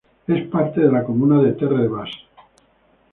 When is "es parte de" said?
0.25-0.91